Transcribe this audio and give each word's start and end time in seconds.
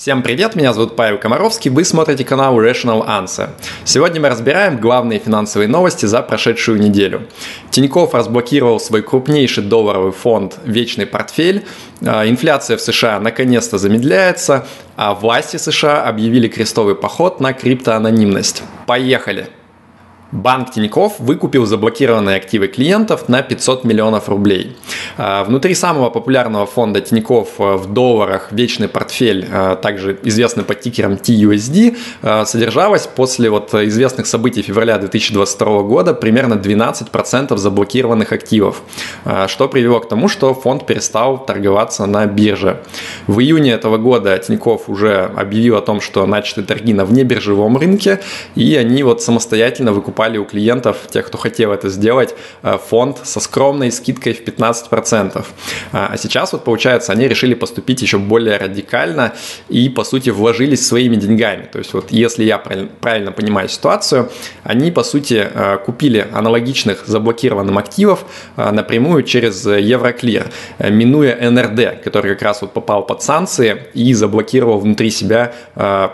Всем 0.00 0.22
привет, 0.22 0.56
меня 0.56 0.72
зовут 0.72 0.96
Павел 0.96 1.18
Комаровский, 1.18 1.70
вы 1.70 1.84
смотрите 1.84 2.24
канал 2.24 2.58
Rational 2.58 3.06
Answer. 3.06 3.50
Сегодня 3.84 4.18
мы 4.18 4.30
разбираем 4.30 4.78
главные 4.78 5.18
финансовые 5.18 5.68
новости 5.68 6.06
за 6.06 6.22
прошедшую 6.22 6.80
неделю. 6.80 7.28
Тиньков 7.68 8.14
разблокировал 8.14 8.80
свой 8.80 9.02
крупнейший 9.02 9.62
долларовый 9.62 10.12
фонд 10.12 10.56
«Вечный 10.64 11.04
портфель», 11.04 11.66
а, 12.00 12.26
инфляция 12.26 12.78
в 12.78 12.80
США 12.80 13.20
наконец-то 13.20 13.76
замедляется, 13.76 14.66
а 14.96 15.12
власти 15.12 15.58
США 15.58 16.02
объявили 16.04 16.48
крестовый 16.48 16.94
поход 16.94 17.40
на 17.40 17.52
криптоанонимность. 17.52 18.62
Поехали! 18.86 19.50
Банк 20.32 20.70
Тиньков 20.70 21.18
выкупил 21.18 21.66
заблокированные 21.66 22.36
активы 22.36 22.68
клиентов 22.68 23.28
на 23.28 23.42
500 23.42 23.82
миллионов 23.84 24.28
рублей. 24.28 24.76
А, 25.16 25.42
внутри 25.42 25.74
самого 25.74 26.08
популярного 26.08 26.66
фонда 26.66 27.00
Тиньков 27.00 27.48
а, 27.58 27.76
в 27.76 27.92
долларах 27.92 28.52
вечный 28.52 28.88
портфель, 28.88 29.48
а, 29.50 29.74
также 29.74 30.16
известный 30.22 30.62
под 30.62 30.80
тикером 30.80 31.14
TUSD, 31.14 31.96
содержалось 32.44 33.06
после 33.06 33.50
вот 33.50 33.74
известных 33.74 34.26
событий 34.26 34.62
февраля 34.62 34.98
2022 34.98 35.82
года 35.82 36.14
примерно 36.14 36.54
12% 36.54 37.56
заблокированных 37.56 38.32
активов, 38.32 38.82
что 39.48 39.68
привело 39.68 40.00
к 40.00 40.08
тому, 40.08 40.28
что 40.28 40.54
фонд 40.54 40.86
перестал 40.86 41.44
торговаться 41.44 42.06
на 42.06 42.26
бирже. 42.26 42.80
В 43.26 43.40
июне 43.40 43.72
этого 43.72 43.98
года 43.98 44.38
Тиньков 44.38 44.88
уже 44.88 45.30
объявил 45.36 45.76
о 45.76 45.80
том, 45.80 46.00
что 46.00 46.26
начаты 46.26 46.62
торги 46.62 46.92
на 46.92 47.04
внебиржевом 47.04 47.76
рынке, 47.76 48.20
и 48.54 48.76
они 48.76 49.02
вот 49.02 49.22
самостоятельно 49.22 49.92
выкупали 49.92 50.19
покупали 50.20 50.38
у 50.38 50.44
клиентов, 50.44 50.96
тех, 51.08 51.26
кто 51.26 51.38
хотел 51.38 51.72
это 51.72 51.88
сделать, 51.88 52.34
э, 52.62 52.78
фонд 52.90 53.18
со 53.22 53.40
скромной 53.40 53.90
скидкой 53.90 54.34
в 54.34 54.44
15%. 54.44 55.46
А 55.92 56.16
сейчас 56.18 56.52
вот 56.52 56.64
получается, 56.64 57.12
они 57.12 57.28
решили 57.28 57.54
поступить 57.54 58.02
еще 58.02 58.18
более 58.18 58.58
радикально 58.58 59.32
и, 59.70 59.88
по 59.88 60.04
сути, 60.04 60.30
вложились 60.30 60.86
своими 60.86 61.16
деньгами. 61.16 61.68
То 61.72 61.78
есть 61.78 61.94
вот 61.94 62.12
если 62.12 62.44
я 62.44 62.58
правильно 62.58 63.32
понимаю 63.32 63.68
ситуацию, 63.68 64.28
они, 64.62 64.90
по 64.90 65.02
сути, 65.02 65.48
э, 65.54 65.78
купили 65.86 66.26
аналогичных 66.34 67.06
заблокированным 67.06 67.78
активов 67.78 68.24
э, 68.56 68.70
напрямую 68.72 69.22
через 69.22 69.64
Евроклир, 69.64 70.44
минуя 70.78 71.50
НРД, 71.50 72.02
который 72.04 72.34
как 72.34 72.42
раз 72.42 72.62
вот 72.62 72.72
попал 72.72 73.06
под 73.06 73.22
санкции 73.22 73.76
и 73.94 74.14
заблокировал 74.14 74.80
внутри 74.80 75.10
себя 75.10 75.52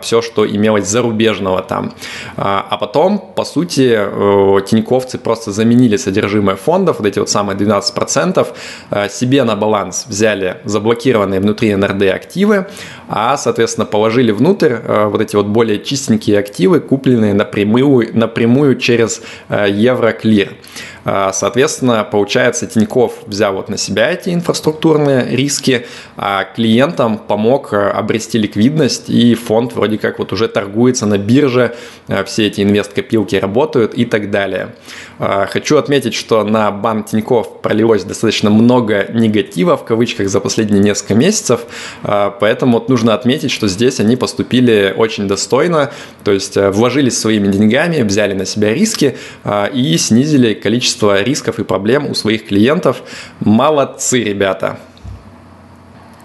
все, 0.01 0.23
что 0.23 0.47
имелось 0.47 0.87
зарубежного 0.87 1.63
там. 1.63 1.93
А 2.37 2.77
потом, 2.79 3.19
по 3.19 3.45
сути, 3.45 3.96
э, 3.97 4.61
тиньковцы 4.67 5.19
просто 5.19 5.53
заменили 5.53 5.97
содержимое 5.97 6.57
фондов, 6.57 6.99
вот 6.99 7.07
эти 7.07 7.19
вот 7.19 7.31
самые 7.31 7.57
12%, 7.57 8.49
э, 8.91 9.09
себе 9.09 9.45
на 9.45 9.57
баланс 9.57 10.07
взяли 10.09 10.59
заблокированные 10.65 11.41
внутри 11.41 11.75
НРД 11.75 12.03
активы, 12.15 12.67
а, 13.09 13.37
соответственно, 13.37 13.87
положили 13.87 14.33
внутрь 14.33 14.75
э, 14.75 15.07
вот 15.07 15.21
эти 15.21 15.37
вот 15.37 15.47
более 15.47 15.79
чистенькие 15.79 16.39
активы, 16.39 16.81
купленные 16.81 17.35
напрямую, 17.35 18.11
напрямую 18.13 18.77
через 18.77 19.23
Евроклир. 19.49 20.57
А, 21.09 21.33
соответственно, 21.33 22.03
получается, 22.03 22.67
Тиньков 22.67 23.15
взял 23.27 23.55
вот 23.55 23.69
на 23.69 23.77
себя 23.77 24.11
эти 24.11 24.31
инфраструктурные 24.31 25.37
риски, 25.37 25.87
а 26.17 26.43
клиентам 26.43 27.19
помог 27.19 27.73
э, 27.73 27.77
обрести 27.77 28.39
ликвидность, 28.39 29.09
и 29.09 29.37
фонд 29.37 29.73
вроде 29.75 29.99
как 29.99 30.19
вот 30.19 30.33
уже 30.33 30.49
торгуется 30.49 31.07
на 31.07 31.17
бирже, 31.17 31.77
э, 32.09 32.25
все 32.25 32.49
эти 32.49 32.63
инвест-копилки 32.63 33.37
работают 33.37 33.95
и 33.95 34.05
так 34.05 34.33
далее. 34.33 34.75
А, 35.21 35.47
хочу 35.47 35.77
отметить, 35.77 36.15
что 36.15 36.43
на 36.43 36.73
банк 36.73 37.07
Тиньков 37.07 37.61
пролилось 37.63 38.03
достаточно 38.03 38.51
много 38.51 39.07
негатива, 39.13 39.77
в 39.77 39.85
кавычках, 39.85 40.29
за 40.29 40.41
последние 40.41 40.83
несколько 40.83 41.15
месяцев, 41.15 41.61
а, 42.03 42.31
поэтому 42.31 42.79
вот 42.79 42.89
нужно 42.89 43.15
отметить, 43.15 43.53
что 43.53 43.69
здесь 43.69 44.01
они 44.01 44.17
поступили 44.17 44.93
очень 44.97 45.29
достойно, 45.29 45.93
то 46.25 46.33
есть 46.33 46.57
вложились 46.57 47.17
своими 47.17 47.47
деньгами, 47.47 48.03
взяли 48.03 48.35
на 48.35 48.45
себя 48.45 48.75
риски 48.75 49.17
и 49.73 49.97
снизили 49.99 50.55
количество 50.55 50.96
количество 50.97 51.23
рисков 51.23 51.59
и 51.59 51.65
проблем 51.65 52.11
у 52.11 52.15
своих 52.15 52.47
клиентов. 52.49 53.03
Молодцы, 53.41 54.25
ребята! 54.25 54.79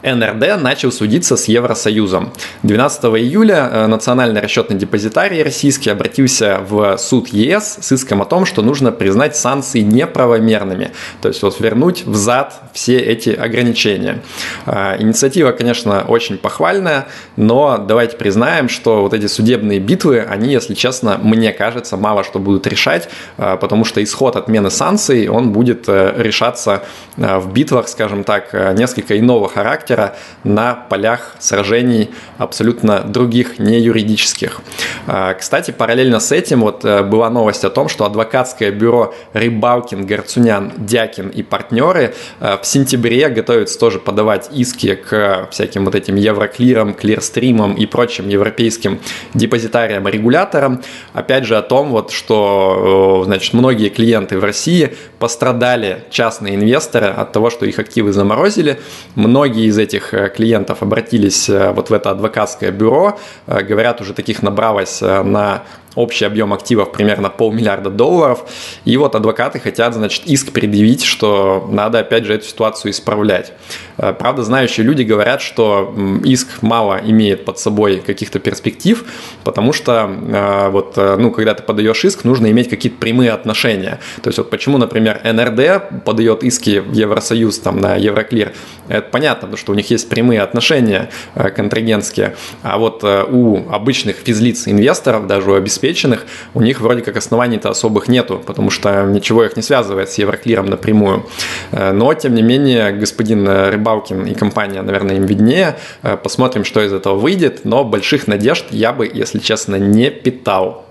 НРД 0.04 0.60
начал 0.62 0.92
судиться 0.92 1.38
с 1.38 1.46
Евросоюзом. 1.46 2.34
12 2.64 3.04
июля 3.04 3.70
э, 3.72 3.88
Национальный 3.88 4.42
расчетный 4.42 4.78
депозитарий 4.78 5.44
российский 5.44 5.90
обратился 5.90 6.60
в 6.68 6.98
суд 6.98 7.28
ЕС 7.30 7.78
с 7.82 7.92
иском 7.92 8.22
о 8.22 8.26
том, 8.26 8.46
что 8.46 8.64
нужно 8.64 8.92
признать 8.92 9.36
санкции 9.36 9.82
неправомерными, 9.82 10.92
то 11.22 11.28
есть 11.28 11.44
вот 11.44 11.60
вернуть 11.60 12.04
взад 12.06 12.54
все 12.74 12.98
эти 12.98 13.30
ограничения. 13.30 14.22
Э, 14.66 14.96
инициатива, 15.00 15.52
конечно, 15.52 16.04
очень 16.08 16.38
похвальная, 16.38 17.08
но 17.36 17.78
давайте 17.78 18.18
признаем, 18.18 18.70
что 18.70 19.02
вот 19.02 19.14
эти 19.14 19.28
судебные 19.28 19.80
битвы, 19.80 20.20
они, 20.20 20.52
если 20.52 20.74
честно, 20.74 21.20
мне 21.22 21.54
кажется, 21.54 21.96
мало 21.96 22.24
что 22.24 22.40
будут 22.40 22.66
решать, 22.66 23.10
э, 23.38 23.58
потому 23.62 23.86
что 23.86 24.04
исход 24.04 24.36
отмены 24.36 24.72
санкций, 24.72 25.28
он 25.28 25.52
будет 25.52 25.88
решаться 25.88 26.84
в 27.18 27.52
битвах, 27.52 27.88
скажем 27.88 28.24
так, 28.24 28.54
несколько 28.78 29.20
иного 29.20 29.48
характера, 29.48 29.91
характера 29.92 30.16
на 30.44 30.74
полях 30.74 31.36
сражений 31.40 32.10
абсолютно 32.38 33.00
других, 33.00 33.60
не 33.60 33.80
юридических. 33.80 34.62
А, 35.08 35.34
кстати, 35.34 35.72
параллельно 35.72 36.20
с 36.20 36.32
этим 36.32 36.62
вот 36.62 36.86
э, 36.86 37.04
была 37.04 37.30
новость 37.30 37.64
о 37.66 37.70
том, 37.70 37.90
что 37.90 38.06
адвокатское 38.06 38.72
бюро 38.72 39.14
Рыбалкин, 39.34 40.06
Горцунян, 40.06 40.72
Дякин 40.78 41.30
и 41.30 41.44
партнеры 41.44 42.14
э, 42.40 42.58
в 42.62 42.66
сентябре 42.66 43.30
готовятся 43.30 43.80
тоже 43.80 44.00
подавать 44.00 44.50
иски 44.52 44.96
к 44.96 45.48
всяким 45.52 45.86
вот 45.86 45.96
этим 45.96 46.16
евроклирам, 46.16 46.94
клирстримам 46.94 47.74
и 47.74 47.86
прочим 47.86 48.30
европейским 48.30 49.00
депозитариям 49.34 50.08
регуляторам. 50.08 50.82
Опять 51.14 51.46
же 51.46 51.58
о 51.58 51.62
том, 51.62 51.90
вот, 51.90 52.12
что 52.12 53.22
э, 53.24 53.26
значит, 53.26 53.54
многие 53.54 53.90
клиенты 53.90 54.40
в 54.40 54.44
России 54.44 54.96
пострадали, 55.20 56.04
частные 56.10 56.56
инвесторы, 56.56 57.08
от 57.08 57.32
того, 57.32 57.50
что 57.50 57.66
их 57.66 57.80
активы 57.80 58.14
заморозили. 58.14 58.80
Многие 59.16 59.66
из 59.66 59.81
этих 59.82 60.14
э, 60.14 60.30
клиентов 60.30 60.82
обратились 60.82 61.50
э, 61.50 61.72
вот 61.72 61.90
в 61.90 61.94
это 61.94 62.12
адвокатское 62.12 62.72
бюро. 62.72 63.20
Э, 63.48 63.62
говорят, 63.62 64.02
уже 64.02 64.14
таких 64.14 64.44
набралось 64.44 65.02
на 65.02 65.64
общий 65.96 66.26
объем 66.26 66.54
активов 66.54 66.92
примерно 66.92 67.30
полмиллиарда 67.30 67.90
долларов. 67.90 68.46
И 68.86 68.96
вот 68.98 69.16
адвокаты 69.16 69.60
хотят, 69.60 69.94
значит, 69.94 70.26
иск 70.26 70.52
предъявить, 70.52 71.04
что 71.04 71.68
надо, 71.70 72.00
опять 72.00 72.26
же, 72.26 72.34
эту 72.34 72.46
ситуацию 72.46 72.92
исправлять. 72.92 73.54
Э, 73.98 74.14
правда, 74.14 74.44
знающие 74.44 74.86
люди 74.86 75.04
говорят, 75.04 75.42
что 75.42 75.94
иск 76.24 76.62
мало 76.62 77.00
имеет 77.04 77.46
под 77.46 77.60
собой 77.60 78.02
каких-то 78.06 78.40
перспектив, 78.40 79.04
потому 79.44 79.74
что 79.74 80.10
э, 80.10 80.70
вот, 80.70 80.94
э, 80.98 81.18
ну, 81.18 81.32
когда 81.32 81.54
ты 81.54 81.64
подаешь 81.64 82.04
иск, 82.06 82.24
нужно 82.24 82.50
иметь 82.52 82.70
какие-то 82.70 82.98
прямые 82.98 83.32
отношения. 83.32 84.00
То 84.22 84.30
есть 84.30 84.38
вот 84.38 84.50
почему, 84.50 84.78
например, 84.78 85.22
НРД 85.24 86.04
подает 86.06 86.44
иски 86.44 86.80
в 86.80 86.94
Евросоюз, 86.94 87.60
там, 87.60 87.80
на 87.80 87.96
Евроклир, 87.96 88.54
это 88.88 89.08
понятно, 89.10 89.42
потому 89.42 89.58
что 89.58 89.72
у 89.72 89.76
них 89.76 89.90
есть 89.90 90.10
прямые 90.10 90.42
отношения 90.42 91.10
контрагентские, 91.36 92.36
а 92.64 92.78
вот 92.78 93.04
у 93.04 93.70
обычных 93.72 94.18
физлиц 94.18 94.68
инвесторов, 94.68 95.28
даже 95.28 95.52
у 95.52 95.56
обеспеченных 95.56 95.81
обеспеченных, 95.82 96.26
у 96.54 96.62
них 96.62 96.82
вроде 96.82 97.02
как 97.02 97.18
оснований-то 97.18 97.70
особых 97.70 98.08
нету, 98.08 98.42
потому 98.46 98.70
что 98.70 99.04
ничего 99.04 99.44
их 99.44 99.56
не 99.56 99.64
связывает 99.64 100.10
с 100.10 100.18
Евроклиром 100.18 100.68
напрямую. 100.68 101.26
Э, 101.72 101.92
но, 101.92 102.14
тем 102.14 102.36
не 102.36 102.44
менее, 102.44 102.92
господин 102.92 103.48
Рыбалкин 103.48 104.26
и 104.26 104.34
компания, 104.34 104.82
наверное, 104.82 105.16
им 105.16 105.26
виднее. 105.26 105.76
Э, 106.04 106.18
посмотрим, 106.18 106.64
что 106.64 106.82
из 106.82 106.94
этого 106.94 107.16
выйдет, 107.16 107.66
но 107.66 107.84
больших 107.84 108.28
надежд 108.28 108.66
я 108.72 108.94
бы, 108.94 109.10
если 109.12 109.40
честно, 109.40 109.76
не 109.78 110.10
питал. 110.10 110.86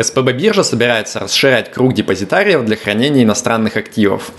СПБ 0.00 0.32
биржа 0.32 0.62
собирается 0.62 1.20
расширять 1.20 1.70
круг 1.70 1.92
депозитариев 1.92 2.64
для 2.64 2.76
хранения 2.76 3.24
иностранных 3.24 3.76
активов. 3.76 4.30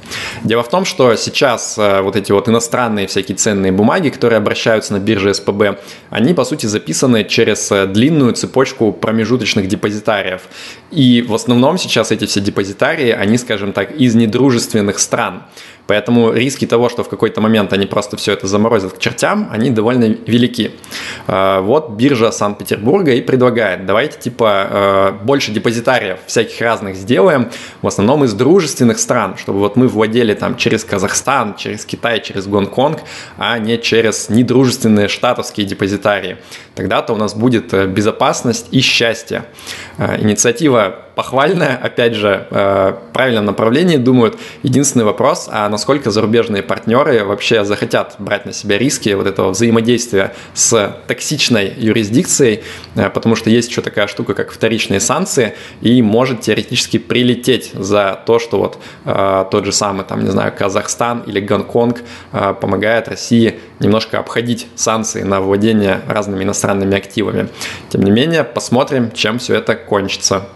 Дело 0.43 0.63
в 0.63 0.69
том, 0.69 0.83
что 0.83 1.15
сейчас 1.15 1.77
э, 1.77 2.01
вот 2.01 2.15
эти 2.15 2.31
вот 2.31 2.49
иностранные 2.49 3.05
всякие 3.07 3.37
ценные 3.37 3.71
бумаги, 3.71 4.09
которые 4.09 4.37
обращаются 4.37 4.93
на 4.93 4.99
бирже 4.99 5.33
СПБ, 5.33 5.79
они 6.09 6.33
по 6.33 6.43
сути 6.43 6.65
записаны 6.65 7.23
через 7.23 7.71
э, 7.71 7.85
длинную 7.85 8.33
цепочку 8.33 8.91
промежуточных 8.91 9.67
депозитариев. 9.67 10.41
И 10.89 11.21
в 11.21 11.33
основном 11.33 11.77
сейчас 11.77 12.11
эти 12.11 12.25
все 12.25 12.39
депозитарии, 12.39 13.11
они, 13.11 13.37
скажем 13.37 13.73
так, 13.73 13.91
из 13.91 14.15
недружественных 14.15 14.99
стран. 14.99 15.43
Поэтому 15.87 16.31
риски 16.31 16.65
того, 16.65 16.89
что 16.89 17.03
в 17.03 17.09
какой-то 17.09 17.41
момент 17.41 17.73
они 17.73 17.85
просто 17.85 18.17
все 18.17 18.33
это 18.33 18.47
заморозят 18.47 18.93
к 18.93 18.99
чертям, 18.99 19.49
они 19.51 19.69
довольно 19.69 20.05
велики. 20.05 20.71
А, 21.27 21.61
вот 21.61 21.91
биржа 21.91 22.31
Санкт-Петербурга 22.31 23.13
и 23.13 23.21
предлагает, 23.21 23.85
давайте 23.85 24.19
типа 24.19 24.67
а, 24.69 25.11
больше 25.11 25.51
депозитариев 25.51 26.19
всяких 26.25 26.61
разных 26.61 26.95
сделаем, 26.95 27.49
в 27.81 27.87
основном 27.87 28.23
из 28.23 28.33
дружественных 28.33 28.99
стран, 28.99 29.35
чтобы 29.37 29.59
вот 29.59 29.75
мы 29.75 29.87
владели 29.87 30.33
там 30.33 30.55
через 30.55 30.83
Казахстан, 30.83 31.55
через 31.55 31.85
Китай, 31.85 32.21
через 32.21 32.47
Гонконг, 32.47 32.99
а 33.37 33.57
не 33.57 33.77
через 33.77 34.29
недружественные 34.29 35.07
штатовские 35.07 35.65
депозитарии. 35.65 36.37
Тогда-то 36.75 37.13
у 37.13 37.17
нас 37.17 37.35
будет 37.35 37.73
э, 37.73 37.87
безопасность 37.87 38.67
и 38.71 38.79
счастье. 38.79 39.45
А, 39.97 40.17
инициатива 40.19 41.02
похвальное, 41.15 41.79
опять 41.81 42.15
же, 42.15 42.47
э, 42.49 42.93
в 43.09 43.13
правильном 43.13 43.45
направлении 43.45 43.97
думают. 43.97 44.37
Единственный 44.63 45.05
вопрос, 45.05 45.47
а 45.51 45.69
насколько 45.69 46.11
зарубежные 46.11 46.63
партнеры 46.63 47.23
вообще 47.23 47.63
захотят 47.65 48.15
брать 48.17 48.45
на 48.45 48.53
себя 48.53 48.77
риски 48.77 49.09
вот 49.09 49.27
этого 49.27 49.51
взаимодействия 49.51 50.33
с 50.53 50.97
токсичной 51.07 51.73
юрисдикцией, 51.77 52.63
э, 52.95 53.09
потому 53.09 53.35
что 53.35 53.49
есть 53.49 53.69
еще 53.69 53.81
такая 53.81 54.07
штука, 54.07 54.33
как 54.33 54.51
вторичные 54.51 54.99
санкции, 54.99 55.53
и 55.81 56.01
может 56.01 56.41
теоретически 56.41 56.97
прилететь 56.97 57.71
за 57.73 58.19
то, 58.25 58.39
что 58.39 58.57
вот 58.57 58.79
э, 59.05 59.45
тот 59.51 59.65
же 59.65 59.71
самый, 59.71 60.05
там, 60.05 60.23
не 60.23 60.31
знаю, 60.31 60.53
Казахстан 60.57 61.23
или 61.27 61.39
Гонконг 61.39 62.01
помогает 62.31 63.07
России 63.07 63.59
немножко 63.79 64.19
обходить 64.19 64.67
санкции 64.75 65.23
на 65.23 65.41
владение 65.41 66.01
разными 66.07 66.43
иностранными 66.43 66.97
активами. 66.97 67.49
Тем 67.89 68.01
не 68.01 68.11
менее, 68.11 68.43
посмотрим, 68.43 69.11
чем 69.11 69.39
все 69.39 69.55
это 69.55 69.75
кончится. 69.75 70.47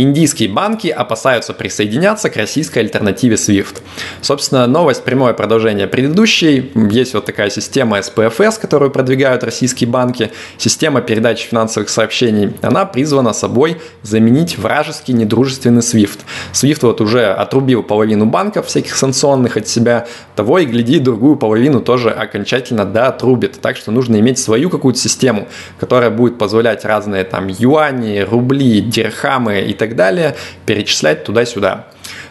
Индийские 0.00 0.48
банки 0.48 0.86
опасаются 0.86 1.52
присоединяться 1.52 2.30
к 2.30 2.36
российской 2.36 2.78
альтернативе 2.78 3.34
SWIFT. 3.34 3.78
Собственно, 4.20 4.64
новость 4.68 5.02
прямое 5.02 5.32
продолжение 5.32 5.88
предыдущей. 5.88 6.70
Есть 6.88 7.14
вот 7.14 7.26
такая 7.26 7.50
система 7.50 7.98
SPFS, 7.98 8.60
которую 8.60 8.92
продвигают 8.92 9.42
российские 9.42 9.90
банки. 9.90 10.30
Система 10.56 11.00
передачи 11.00 11.48
финансовых 11.48 11.88
сообщений. 11.88 12.52
Она 12.62 12.84
призвана 12.84 13.32
собой 13.32 13.78
заменить 14.02 14.56
вражеский 14.56 15.14
недружественный 15.14 15.80
SWIFT. 15.80 16.20
SWIFT 16.52 16.78
вот 16.82 17.00
уже 17.00 17.32
отрубил 17.32 17.82
половину 17.82 18.24
банков 18.24 18.66
всяких 18.66 18.94
санкционных 18.94 19.56
от 19.56 19.66
себя. 19.66 20.06
Того 20.36 20.60
и 20.60 20.66
гляди, 20.66 21.00
другую 21.00 21.34
половину 21.34 21.80
тоже 21.80 22.10
окончательно 22.10 22.84
да, 22.84 23.08
отрубит. 23.08 23.60
Так 23.60 23.76
что 23.76 23.90
нужно 23.90 24.20
иметь 24.20 24.38
свою 24.38 24.70
какую-то 24.70 25.00
систему, 25.00 25.48
которая 25.80 26.10
будет 26.10 26.38
позволять 26.38 26.84
разные 26.84 27.24
там 27.24 27.48
юани, 27.48 28.20
рубли, 28.20 28.80
дирхамы 28.80 29.62
и 29.62 29.72
так 29.72 29.87
так 29.88 29.96
далее, 29.96 30.36
перечислять 30.66 31.24
туда-сюда. 31.24 31.86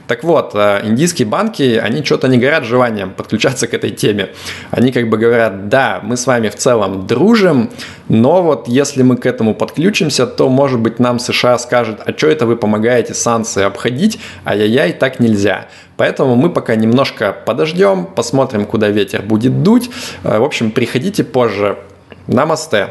Так 0.08 0.24
вот, 0.24 0.52
э, 0.54 0.82
индийские 0.86 1.28
банки, 1.28 1.80
они 1.84 2.04
что-то 2.04 2.28
не 2.30 2.38
горят 2.38 2.64
желанием 2.64 3.12
подключаться 3.12 3.68
к 3.68 3.74
этой 3.74 3.92
теме. 3.92 4.30
Они 4.72 4.92
как 4.92 5.10
бы 5.10 5.18
говорят, 5.18 5.68
да, 5.68 6.00
мы 6.02 6.16
с 6.16 6.26
вами 6.26 6.48
в 6.48 6.56
целом 6.56 7.06
дружим, 7.06 7.70
но 8.08 8.42
вот 8.42 8.70
если 8.70 9.04
мы 9.04 9.18
к 9.18 9.26
этому 9.26 9.54
подключимся, 9.54 10.26
то, 10.26 10.48
может 10.48 10.80
быть, 10.80 11.00
нам 11.00 11.20
США 11.20 11.58
скажет, 11.58 12.00
а 12.06 12.18
что 12.18 12.28
это 12.28 12.46
вы 12.46 12.56
помогаете 12.56 13.14
санкции 13.14 13.64
обходить, 13.64 14.20
ай-яй-яй, 14.46 14.94
так 14.94 15.20
нельзя. 15.20 15.68
Поэтому 15.98 16.36
мы 16.36 16.52
пока 16.52 16.76
немножко 16.76 17.36
подождем, 17.46 18.06
посмотрим, 18.06 18.66
куда 18.66 18.88
ветер 18.88 19.22
будет 19.24 19.62
дуть. 19.62 19.90
Э, 20.24 20.40
в 20.40 20.44
общем, 20.44 20.72
приходите 20.72 21.26
позже. 21.26 21.78
Намасте. 22.28 22.90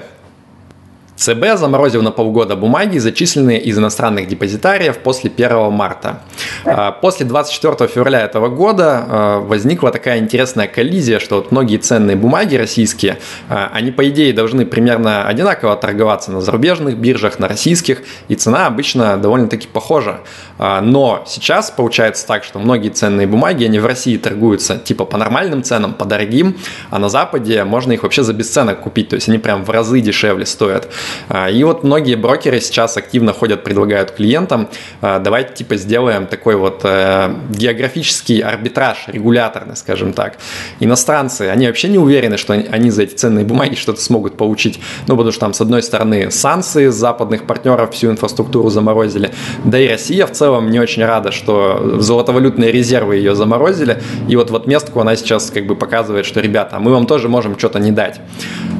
ЦБ 1.16 1.56
заморозил 1.56 2.02
на 2.02 2.10
полгода 2.10 2.56
бумаги, 2.56 2.98
зачисленные 2.98 3.60
из 3.60 3.78
иностранных 3.78 4.28
депозитариев 4.28 4.98
после 4.98 5.30
1 5.34 5.72
марта. 5.72 6.20
А, 6.64 6.92
после 6.92 7.24
24 7.24 7.88
февраля 7.88 8.20
этого 8.20 8.48
года 8.48 9.04
а, 9.08 9.40
возникла 9.40 9.90
такая 9.90 10.18
интересная 10.18 10.68
коллизия, 10.68 11.18
что 11.18 11.36
вот 11.36 11.50
многие 11.50 11.78
ценные 11.78 12.16
бумаги 12.16 12.56
российские, 12.56 13.18
а, 13.48 13.70
они 13.72 13.92
по 13.92 14.06
идее 14.08 14.32
должны 14.34 14.66
примерно 14.66 15.26
одинаково 15.26 15.76
торговаться 15.76 16.30
на 16.32 16.40
зарубежных 16.42 16.98
биржах, 16.98 17.38
на 17.38 17.48
российских, 17.48 18.02
и 18.28 18.34
цена 18.34 18.66
обычно 18.66 19.16
довольно-таки 19.16 19.68
похожа. 19.68 20.20
Но 20.58 21.24
сейчас 21.26 21.70
получается 21.70 22.26
так, 22.26 22.44
что 22.44 22.58
многие 22.58 22.88
ценные 22.88 23.26
бумаги, 23.26 23.64
они 23.64 23.78
в 23.78 23.86
России 23.86 24.16
торгуются 24.16 24.78
типа 24.78 25.04
по 25.04 25.18
нормальным 25.18 25.62
ценам, 25.62 25.94
по 25.94 26.04
дорогим, 26.04 26.56
а 26.90 26.98
на 26.98 27.08
Западе 27.08 27.64
можно 27.64 27.92
их 27.92 28.02
вообще 28.02 28.22
за 28.22 28.32
бесценок 28.32 28.80
купить, 28.80 29.08
то 29.08 29.16
есть 29.16 29.28
они 29.28 29.38
прям 29.38 29.64
в 29.64 29.70
разы 29.70 30.00
дешевле 30.00 30.46
стоят. 30.46 30.88
А, 31.28 31.50
и 31.50 31.62
вот 31.64 31.84
многие 31.84 32.14
брокеры 32.14 32.60
сейчас 32.60 32.96
активно 32.96 33.32
ходят, 33.32 33.64
предлагают 33.64 34.12
клиентам, 34.12 34.68
а, 35.00 35.18
давайте 35.18 35.54
типа 35.54 35.76
сделаем 35.76 36.26
такой 36.26 36.56
вот 36.56 36.80
э, 36.84 37.34
географический 37.50 38.40
арбитраж, 38.40 39.04
регуляторный, 39.08 39.76
скажем 39.76 40.12
так. 40.12 40.38
Иностранцы, 40.80 41.42
они 41.42 41.66
вообще 41.66 41.88
не 41.88 41.98
уверены, 41.98 42.36
что 42.36 42.52
они 42.52 42.90
за 42.90 43.02
эти 43.02 43.14
ценные 43.14 43.44
бумаги 43.44 43.74
что-то 43.74 44.00
смогут 44.00 44.36
получить. 44.36 44.80
Ну, 45.06 45.16
потому 45.16 45.32
что 45.32 45.40
там, 45.40 45.54
с 45.54 45.60
одной 45.60 45.82
стороны, 45.82 46.30
санкции 46.30 46.88
западных 46.88 47.46
партнеров 47.46 47.92
всю 47.92 48.10
инфраструктуру 48.10 48.68
заморозили, 48.70 49.30
да 49.64 49.78
и 49.78 49.88
Россия 49.88 50.26
в 50.26 50.32
целом 50.32 50.70
не 50.70 50.80
очень 50.80 51.04
рада, 51.04 51.32
что 51.32 52.00
золотовалютные 52.00 52.72
резервы 52.72 53.16
ее 53.16 53.34
заморозили, 53.34 54.02
и 54.28 54.36
вот 54.36 54.50
в 54.50 54.56
отместку 54.56 55.00
она 55.00 55.16
сейчас 55.16 55.50
как 55.50 55.66
бы 55.66 55.76
показывает, 55.76 56.26
что, 56.26 56.40
ребята, 56.40 56.78
мы 56.78 56.92
вам 56.92 57.06
тоже 57.06 57.28
можем 57.28 57.58
что-то 57.58 57.78
не 57.78 57.92
дать. 57.92 58.20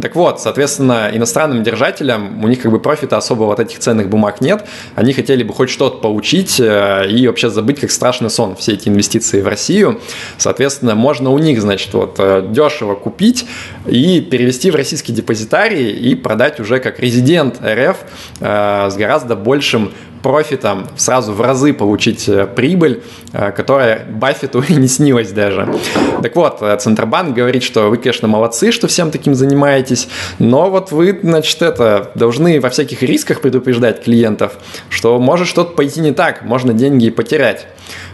Так 0.03 0.15
вот, 0.15 0.41
соответственно, 0.41 1.11
иностранным 1.13 1.63
держателям 1.63 2.45
у 2.45 2.49
них 2.49 2.63
как 2.63 2.73
бы 2.73 2.79
профита 2.79 3.17
особо 3.17 3.53
от 3.53 3.61
этих 3.61 3.79
ценных 3.79 4.09
бумаг 4.09 4.41
нет. 4.41 4.67
Они 4.95 5.13
хотели 5.13 5.43
бы 5.43 5.53
хоть 5.55 5.71
что-то 5.71 5.99
получить 5.99 6.61
э, 6.61 7.07
и 7.09 7.27
вообще 7.27 7.51
забыть, 7.51 7.81
как 7.81 7.91
страшный 7.91 8.31
сон, 8.31 8.57
все 8.57 8.73
эти 8.73 8.89
инвестиции 8.89 9.41
в 9.41 9.49
Россию. 9.49 10.01
Соответственно, 10.39 10.95
можно 10.95 11.31
у 11.31 11.39
них, 11.39 11.61
значит, 11.61 11.93
вот 11.95 12.17
э, 12.19 12.47
дешево 12.51 12.95
купить 12.95 13.47
и 13.87 14.21
перевести 14.21 14.71
в 14.71 14.77
российский 14.77 15.13
депозитарий 15.13 15.91
и 15.91 16.15
продать 16.15 16.61
уже 16.61 16.79
как 16.79 17.01
резидент 17.01 17.61
РФ 17.65 17.97
э, 18.41 18.89
с 18.91 18.97
гораздо 18.97 19.37
большим 19.37 19.93
профитом 20.27 20.89
сразу 20.97 21.33
в 21.33 21.41
разы 21.41 21.73
получить 21.73 22.29
э, 22.29 22.49
прибыль, 22.49 23.05
э, 23.33 23.53
которая 23.53 24.05
Баффету 24.11 24.61
и 24.61 24.75
не 24.77 24.89
снилась 24.89 25.31
даже. 25.31 25.73
Так 26.21 26.35
вот, 26.35 26.59
э, 26.63 26.77
Центробанк 26.79 27.37
говорит, 27.37 27.63
что 27.63 27.91
вы, 27.91 27.97
конечно, 27.97 28.27
молодцы, 28.27 28.73
что 28.73 28.89
всем 28.89 29.13
таким 29.13 29.37
занимаетесь, 29.37 30.09
но 30.41 30.69
вот 30.69 30.91
вы, 30.91 31.17
значит, 31.23 31.63
это, 31.63 32.11
должны 32.17 32.61
во 32.61 32.71
всяких 32.71 33.05
рисках 33.05 33.41
предупреждать 33.41 34.03
клиентов, 34.03 34.55
что 34.91 35.21
может 35.21 35.47
что-то 35.47 35.75
пойти 35.75 36.01
не 36.01 36.11
так, 36.11 36.43
можно 36.43 36.73
деньги 36.73 37.09
потерять. 37.11 37.69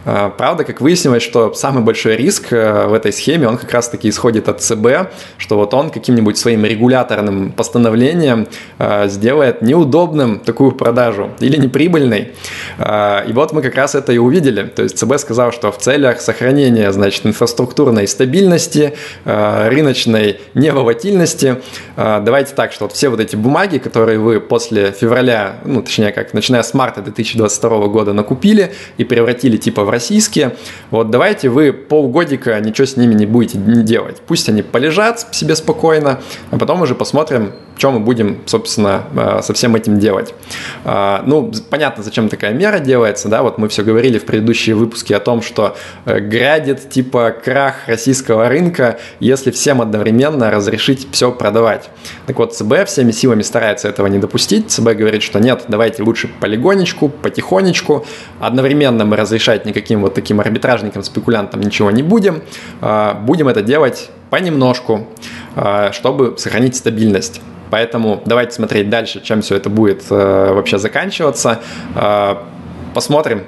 А, 0.04 0.30
правда, 0.30 0.64
как 0.64 0.80
выяснилось, 0.80 1.22
что 1.22 1.54
самый 1.54 1.82
большой 1.82 2.16
риск 2.16 2.52
э, 2.52 2.86
в 2.86 2.92
этой 2.92 3.12
схеме, 3.12 3.48
он 3.48 3.56
как 3.56 3.70
раз-таки 3.72 4.08
исходит 4.08 4.48
от 4.48 4.60
ЦБ, 4.60 5.12
что 5.38 5.56
вот 5.56 5.74
он 5.74 5.90
каким-нибудь 5.90 6.36
своим 6.36 6.64
регуляторным 6.64 7.52
постановлением 7.52 8.48
э, 8.78 9.08
сделает 9.08 9.62
неудобным 9.62 10.40
такую 10.40 10.72
продажу 10.72 11.30
или 11.40 11.56
неприбыльной. 11.56 12.32
И 12.78 13.32
вот 13.32 13.52
мы 13.52 13.62
как 13.62 13.74
раз 13.74 13.94
это 13.94 14.12
и 14.12 14.18
увидели. 14.18 14.64
То 14.64 14.82
есть 14.82 14.98
ЦБ 14.98 15.18
сказал, 15.18 15.52
что 15.52 15.70
в 15.70 15.78
целях 15.78 16.20
сохранения, 16.20 16.90
значит, 16.92 17.26
инфраструктурной 17.26 18.08
стабильности, 18.08 18.94
э, 19.24 19.68
рыночной 19.68 20.40
неволатильности, 20.54 21.62
давайте 21.96 22.54
так, 22.54 22.72
что 22.72 22.84
вот 22.84 22.92
все 22.92 23.08
вот 23.08 23.20
эти 23.20 23.36
бумаги, 23.36 23.78
которые 23.78 24.18
вы 24.18 24.40
после 24.40 24.92
февраля, 24.92 25.56
ну, 25.64 25.82
точнее 25.82 26.12
как, 26.12 26.34
начиная 26.34 26.62
с 26.62 26.74
марта 26.74 27.02
2022 27.02 27.86
года 27.88 28.12
накупили 28.12 28.72
и 28.96 29.04
превратили 29.04 29.56
типа 29.62 29.84
в 29.84 29.90
российские. 29.90 30.56
Вот 30.90 31.10
давайте 31.10 31.48
вы 31.48 31.72
полгодика 31.72 32.60
ничего 32.60 32.86
с 32.86 32.96
ними 32.96 33.14
не 33.14 33.26
будете 33.26 33.58
делать. 33.58 34.20
Пусть 34.26 34.48
они 34.48 34.62
полежат 34.62 35.34
себе 35.34 35.56
спокойно, 35.56 36.20
а 36.50 36.58
потом 36.58 36.82
уже 36.82 36.94
посмотрим, 36.94 37.52
что 37.76 37.90
мы 37.90 38.00
будем, 38.00 38.42
собственно, 38.46 39.04
э, 39.16 39.40
со 39.42 39.54
всем 39.54 39.74
этим 39.74 39.98
делать. 39.98 40.34
А, 40.84 41.22
ну, 41.26 41.50
понятно, 41.70 42.02
зачем 42.04 42.28
такая 42.28 42.52
мера 42.52 42.78
делается, 42.78 43.28
да, 43.28 43.42
вот 43.42 43.58
мы 43.58 43.68
все 43.68 43.82
говорили 43.82 44.18
в 44.18 44.24
предыдущие 44.24 44.76
выпуске 44.76 45.16
о 45.16 45.20
том, 45.20 45.42
что 45.42 45.76
э, 46.04 46.20
грядет 46.20 46.90
типа 46.90 47.34
крах 47.44 47.88
российского 47.88 48.48
рынка, 48.48 48.98
если 49.20 49.50
всем 49.50 49.80
одновременно 49.80 50.50
разрешить 50.50 51.08
все 51.12 51.32
продавать. 51.32 51.90
Так 52.26 52.38
вот, 52.38 52.54
ЦБ 52.54 52.86
всеми 52.86 53.10
силами 53.10 53.42
старается 53.42 53.88
этого 53.88 54.06
не 54.06 54.18
допустить. 54.18 54.70
ЦБ 54.70 54.90
говорит, 54.90 55.22
что 55.22 55.40
нет, 55.40 55.64
давайте 55.68 56.02
лучше 56.02 56.28
полигонечку, 56.40 57.08
потихонечку, 57.08 58.06
одновременно 58.38 59.04
мы 59.04 59.16
разрешать 59.52 59.66
никаким 59.66 60.00
вот 60.02 60.14
таким 60.14 60.40
арбитражникам, 60.40 61.02
спекулянтам 61.02 61.60
ничего 61.60 61.90
не 61.90 62.02
будем, 62.02 62.42
а, 62.80 63.14
будем 63.14 63.48
это 63.48 63.62
делать 63.62 64.10
понемножку, 64.30 65.06
а, 65.56 65.92
чтобы 65.92 66.34
сохранить 66.38 66.76
стабильность. 66.76 67.40
Поэтому 67.70 68.22
давайте 68.26 68.52
смотреть 68.52 68.90
дальше, 68.90 69.20
чем 69.22 69.40
все 69.40 69.56
это 69.56 69.70
будет 69.70 70.02
э, 70.10 70.52
вообще 70.52 70.76
заканчиваться. 70.76 71.60
Посмотрим, 72.94 73.44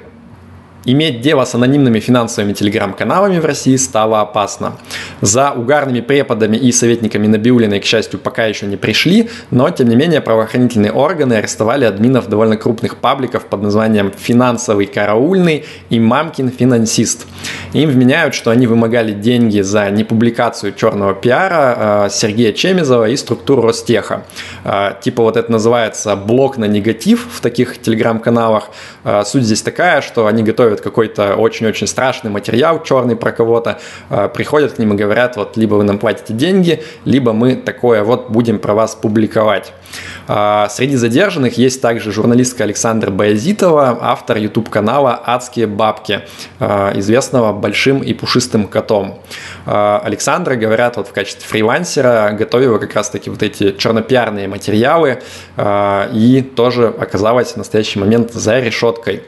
Иметь 0.87 1.21
дело 1.21 1.45
с 1.45 1.55
анонимными 1.55 1.99
финансовыми 1.99 2.53
телеграм-каналами 2.53 3.39
в 3.39 3.45
России 3.45 3.75
стало 3.75 4.21
опасно. 4.21 4.77
За 5.19 5.51
угарными 5.51 6.01
преподами 6.01 6.57
и 6.57 6.71
советниками 6.71 7.25
Набиулиной, 7.25 7.79
к 7.79 7.85
счастью, 7.85 8.19
пока 8.19 8.45
еще 8.45 8.67
не 8.67 8.77
пришли, 8.77 9.29
но, 9.49 9.69
тем 9.71 9.89
не 9.89 9.95
менее, 9.95 10.21
правоохранительные 10.21 10.91
органы 10.91 11.33
арестовали 11.33 11.85
админов 11.85 12.29
довольно 12.29 12.55
крупных 12.55 12.97
пабликов 12.97 13.45
под 13.45 13.63
названием 13.63 14.13
«Финансовый 14.15 14.85
караульный» 14.85 15.65
и 15.89 15.99
«Мамкин 15.99 16.51
финансист». 16.51 17.25
Им 17.73 17.89
вменяют, 17.89 18.35
что 18.35 18.51
они 18.51 18.67
вымогали 18.67 19.11
деньги 19.11 19.61
за 19.61 19.89
непубликацию 19.89 20.73
черного 20.73 21.13
пиара 21.13 22.05
э, 22.05 22.09
Сергея 22.11 22.53
Чемизова 22.53 23.09
и 23.09 23.17
структуру 23.17 23.63
Ростеха. 23.63 24.23
Э, 24.63 24.91
типа 25.01 25.23
вот 25.23 25.35
это 25.35 25.51
называется 25.51 26.15
блок 26.15 26.57
на 26.57 26.65
негатив 26.65 27.27
в 27.31 27.41
таких 27.41 27.81
телеграм-каналах. 27.81 28.69
Э, 29.03 29.23
суть 29.25 29.43
здесь 29.43 29.61
такая, 29.61 30.01
что 30.01 30.27
они 30.27 30.43
готовят 30.43 30.74
рассказывают 30.75 30.81
какой-то 30.81 31.35
очень-очень 31.35 31.87
страшный 31.87 32.31
материал 32.31 32.83
черный 32.83 33.15
про 33.15 33.31
кого-то, 33.31 33.79
приходят 34.33 34.73
к 34.73 34.79
ним 34.79 34.93
и 34.93 34.97
говорят, 34.97 35.37
вот 35.37 35.57
либо 35.57 35.75
вы 35.75 35.83
нам 35.83 35.97
платите 35.97 36.33
деньги, 36.33 36.83
либо 37.05 37.33
мы 37.33 37.55
такое 37.55 38.03
вот 38.03 38.29
будем 38.29 38.59
про 38.59 38.73
вас 38.73 38.95
публиковать. 38.95 39.73
Среди 40.27 40.95
задержанных 40.95 41.57
есть 41.57 41.81
также 41.81 42.11
журналистка 42.11 42.63
Александра 42.63 43.11
Баязитова, 43.11 43.97
автор 44.01 44.37
YouTube-канала 44.37 45.21
«Адские 45.25 45.67
бабки», 45.67 46.21
известного 46.59 47.53
большим 47.53 48.01
и 48.03 48.13
пушистым 48.13 48.67
котом. 48.67 49.19
Александра, 49.65 50.55
говорят, 50.55 50.97
вот 50.97 51.07
в 51.07 51.11
качестве 51.11 51.47
фрилансера 51.47 52.35
готовила 52.37 52.77
как 52.77 52.93
раз-таки 52.95 53.29
вот 53.29 53.43
эти 53.43 53.71
чернопиарные 53.77 54.47
материалы 54.47 55.19
и 55.57 56.51
тоже 56.55 56.87
оказалась 56.87 57.53
в 57.53 57.57
настоящий 57.57 57.99
момент 57.99 58.33
за 58.33 58.59
решеткой. 58.59 59.23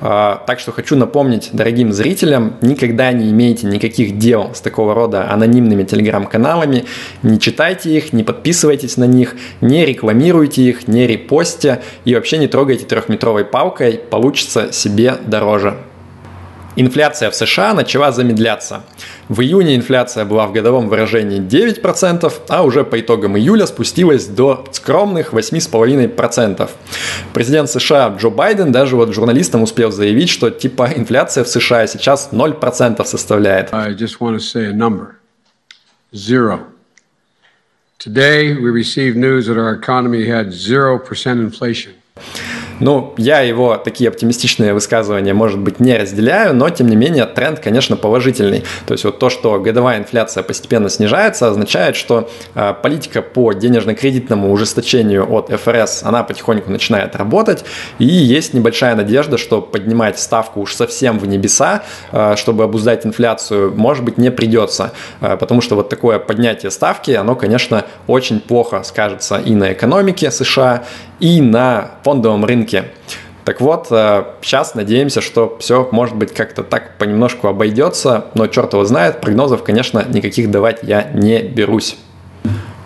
Так 0.00 0.60
что 0.60 0.72
хочу 0.72 0.91
напомнить 0.96 1.50
дорогим 1.52 1.92
зрителям, 1.92 2.56
никогда 2.60 3.12
не 3.12 3.30
имейте 3.30 3.66
никаких 3.66 4.18
дел 4.18 4.50
с 4.54 4.60
такого 4.60 4.94
рода 4.94 5.30
анонимными 5.30 5.84
телеграм-каналами, 5.84 6.84
не 7.22 7.38
читайте 7.38 7.96
их, 7.96 8.12
не 8.12 8.24
подписывайтесь 8.24 8.96
на 8.96 9.04
них, 9.04 9.36
не 9.60 9.84
рекламируйте 9.84 10.62
их, 10.62 10.88
не 10.88 11.06
репостите 11.06 11.82
и 12.04 12.14
вообще 12.14 12.38
не 12.38 12.48
трогайте 12.48 12.84
трехметровой 12.84 13.44
палкой, 13.44 14.00
получится 14.10 14.72
себе 14.72 15.16
дороже. 15.26 15.76
Инфляция 16.74 17.30
в 17.30 17.34
США 17.34 17.74
начала 17.74 18.12
замедляться. 18.12 18.82
В 19.28 19.42
июне 19.42 19.76
инфляция 19.76 20.24
была 20.24 20.46
в 20.46 20.52
годовом 20.52 20.88
выражении 20.88 21.38
9%, 21.38 22.32
а 22.48 22.62
уже 22.62 22.84
по 22.84 22.98
итогам 22.98 23.36
июля 23.36 23.66
спустилась 23.66 24.26
до 24.26 24.64
скромных 24.72 25.34
8,5%. 25.34 26.70
Президент 27.34 27.70
США 27.70 28.16
Джо 28.18 28.30
Байден 28.30 28.72
даже 28.72 28.96
вот 28.96 29.12
журналистам 29.12 29.62
успел 29.62 29.92
заявить, 29.92 30.30
что 30.30 30.50
типа 30.50 30.88
инфляция 30.96 31.44
в 31.44 31.48
США 31.48 31.86
сейчас 31.86 32.30
0% 32.32 33.04
составляет. 33.04 33.70
Today 38.04 38.54
we 38.54 38.68
received 38.68 39.16
news 39.16 39.46
that 39.46 39.56
our 39.56 39.74
economy 39.74 40.26
had 40.26 40.48
0% 40.48 41.38
inflation. 41.40 41.92
Ну, 42.82 43.14
я 43.16 43.40
его 43.42 43.76
такие 43.76 44.08
оптимистичные 44.08 44.74
высказывания, 44.74 45.32
может 45.34 45.60
быть, 45.60 45.78
не 45.78 45.96
разделяю, 45.96 46.52
но, 46.52 46.68
тем 46.68 46.88
не 46.88 46.96
менее, 46.96 47.26
тренд, 47.26 47.60
конечно, 47.60 47.96
положительный. 47.96 48.64
То 48.86 48.94
есть 48.94 49.04
вот 49.04 49.20
то, 49.20 49.30
что 49.30 49.60
годовая 49.60 49.98
инфляция 49.98 50.42
постепенно 50.42 50.88
снижается, 50.88 51.46
означает, 51.46 51.94
что 51.94 52.28
э, 52.56 52.74
политика 52.82 53.22
по 53.22 53.52
денежно-кредитному 53.52 54.50
ужесточению 54.50 55.32
от 55.32 55.48
ФРС, 55.48 56.02
она 56.02 56.24
потихоньку 56.24 56.72
начинает 56.72 57.14
работать, 57.14 57.64
и 58.00 58.04
есть 58.04 58.52
небольшая 58.52 58.96
надежда, 58.96 59.38
что 59.38 59.62
поднимать 59.62 60.18
ставку 60.18 60.60
уж 60.60 60.74
совсем 60.74 61.20
в 61.20 61.26
небеса, 61.26 61.84
э, 62.10 62.34
чтобы 62.36 62.64
обуздать 62.64 63.06
инфляцию, 63.06 63.72
может 63.76 64.04
быть, 64.04 64.18
не 64.18 64.32
придется, 64.32 64.92
э, 65.20 65.36
потому 65.36 65.60
что 65.60 65.76
вот 65.76 65.88
такое 65.88 66.18
поднятие 66.18 66.72
ставки, 66.72 67.12
оно, 67.12 67.36
конечно, 67.36 67.84
очень 68.08 68.40
плохо 68.40 68.82
скажется 68.82 69.36
и 69.36 69.54
на 69.54 69.72
экономике 69.72 70.32
США, 70.32 70.82
и 71.22 71.40
на 71.40 71.92
фондовом 72.02 72.44
рынке. 72.44 72.86
Так 73.44 73.60
вот, 73.60 73.86
сейчас 73.86 74.72
э, 74.74 74.78
надеемся, 74.78 75.20
что 75.20 75.56
все, 75.60 75.88
может 75.92 76.16
быть, 76.16 76.34
как-то 76.34 76.64
так 76.64 76.98
понемножку 76.98 77.46
обойдется, 77.46 78.26
но 78.34 78.48
черт 78.48 78.72
его 78.72 78.84
знает, 78.84 79.20
прогнозов, 79.20 79.62
конечно, 79.62 80.04
никаких 80.08 80.50
давать 80.50 80.80
я 80.82 81.04
не 81.14 81.40
берусь. 81.42 81.96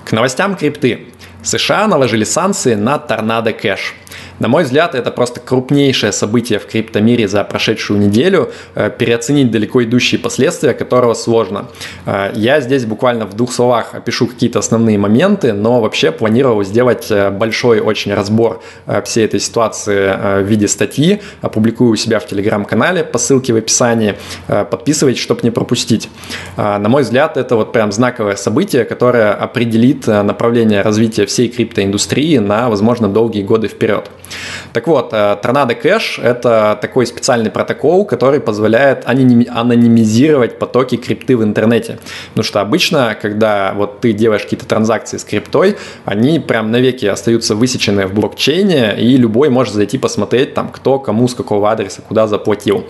К 0.05 0.13
новостям 0.13 0.55
крипты. 0.55 1.07
США 1.43 1.87
наложили 1.87 2.25
санкции 2.25 2.75
на 2.75 2.99
Торнадо 2.99 3.53
Кэш– 3.53 3.95
на 4.39 4.49
мой 4.49 4.65
взгляд, 4.65 4.95
это 4.95 5.11
просто 5.11 5.41
крупнейшее 5.41 6.13
событие 6.13 6.59
в 6.59 6.67
криптомире 6.67 7.27
за 7.27 7.43
прошедшую 7.45 7.99
неделю, 7.99 8.53
э, 8.75 8.91
переоценить 8.91 9.51
далеко 9.51 9.83
идущие 9.83 10.21
последствия 10.21 10.75
которого 10.75 11.15
сложно. 11.15 11.69
Э, 12.05 12.33
я 12.35 12.61
здесь 12.61 12.85
буквально 12.85 13.25
в 13.27 13.35
двух 13.35 13.53
словах 13.53 13.95
опишу 13.95 14.27
какие-то 14.27 14.59
основные 14.59 14.99
моменты, 14.99 15.55
но 15.55 15.81
вообще 15.81 16.13
планировал 16.13 16.63
сделать 16.65 17.07
э, 17.11 17.31
большой 17.31 17.81
очень 17.81 18.13
разбор 18.13 18.63
всей 19.05 19.25
этой 19.25 19.41
ситуации 19.41 20.43
в 20.43 20.47
виде 20.47 20.69
статьи, 20.69 21.21
опубликую 21.41 21.91
у 21.91 21.97
себя 21.97 22.19
в 22.19 22.27
телеграм-канале 22.27 23.05
по 23.05 23.19
ссылке 23.19 23.53
в 23.53 23.57
описании. 23.57 24.15
Подписывайтесь, 24.47 25.21
чтобы 25.21 25.41
не 25.43 25.51
пропустить. 25.51 26.09
На 26.57 26.89
мой 26.89 27.03
взгляд, 27.03 27.37
это 27.37 27.57
вот 27.57 27.73
прям 27.73 27.93
знаковое 27.93 28.37
событие, 28.37 28.85
которое 28.85 29.33
определит 29.33 30.07
направление 30.07 30.83
развития 30.83 31.27
всей 31.27 31.49
криптоиндустрии 31.49 32.39
на, 32.39 32.69
возможно, 32.69 33.09
долгие 33.09 33.43
годы 33.43 33.69
вперед. 33.69 34.11
Так 34.73 34.87
вот, 34.87 35.13
э, 35.13 35.39
Tornado 35.43 35.81
Cash— 35.81 36.23
это 36.23 36.79
такой 36.81 37.07
специальный 37.07 37.51
протокол, 37.51 38.05
который 38.05 38.41
позволяет 38.41 39.05
анонимизировать 39.07 40.59
потоки 40.59 40.97
крипты 40.97 41.37
в 41.37 41.43
интернете. 41.43 41.99
Потому 42.29 42.45
что 42.45 42.61
обычно, 42.61 43.17
когда 43.21 43.73
вот 43.75 44.01
ты 44.01 44.13
делаешь 44.13 44.43
какие-то 44.43 44.67
транзакции 44.67 45.17
с 45.17 45.25
криптой, 45.25 45.77
они 46.05 46.41
прям 46.41 46.71
навеки 46.71 47.07
остаются 47.07 47.55
высечены 47.55 48.07
в 48.07 48.15
блокчейне, 48.15 48.97
и 48.99 49.17
любой 49.17 49.49
может 49.49 49.75
зайти 49.75 49.99
посмотреть, 49.99 50.55
там, 50.55 50.69
кто 50.69 50.99
кому 50.99 51.29
с 51.29 51.35
какого 51.35 51.71
адреса 51.71 52.03
куда 52.03 52.27
заплатил. 52.27 52.87